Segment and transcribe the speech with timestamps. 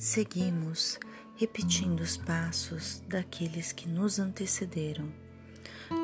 [0.00, 0.98] seguimos
[1.36, 5.12] repetindo os passos daqueles que nos antecederam,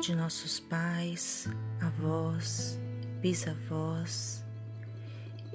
[0.03, 1.49] de nossos pais,
[1.81, 2.79] avós,
[3.19, 4.43] bisavós.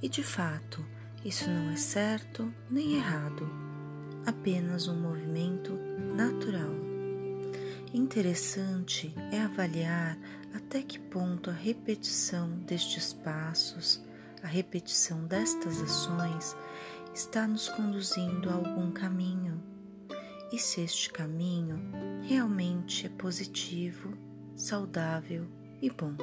[0.03, 0.85] E de fato,
[1.25, 3.49] isso não é certo nem errado,
[4.27, 5.79] apenas um movimento
[6.17, 6.75] natural.
[7.95, 10.19] Interessante é avaliar
[10.53, 14.03] até que ponto a repetição destes passos,
[14.43, 16.57] a repetição destas ações
[17.15, 19.63] está nos conduzindo a algum caminho
[20.51, 21.79] e se este caminho
[22.23, 24.17] realmente é positivo,
[24.57, 25.47] saudável
[25.81, 26.15] e bom.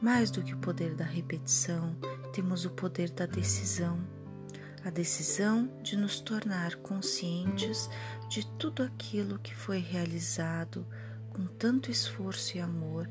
[0.00, 1.96] Mais do que o poder da repetição,
[2.32, 4.00] temos o poder da decisão,
[4.84, 7.88] a decisão de nos tornar conscientes
[8.28, 10.86] de tudo aquilo que foi realizado
[11.30, 13.08] com tanto esforço e amor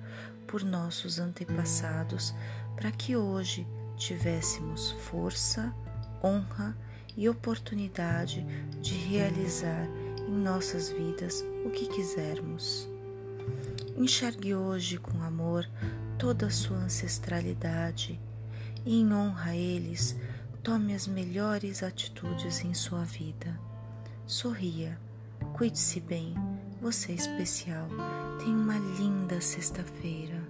[0.47, 2.33] por nossos antepassados,
[2.75, 3.65] para que hoje
[3.95, 5.73] tivéssemos força,
[6.23, 6.75] honra
[7.15, 8.45] e oportunidade
[8.81, 9.87] de realizar
[10.27, 12.89] em nossas vidas o que quisermos.
[13.97, 15.67] Enxergue hoje com amor
[16.17, 18.19] toda a sua ancestralidade
[18.85, 20.15] e, em honra a eles,
[20.63, 23.59] tome as melhores atitudes em sua vida.
[24.25, 24.97] Sorria,
[25.53, 26.35] cuide-se bem,
[26.81, 27.87] você é especial.
[28.39, 30.40] Tenha uma linda sexta-feira.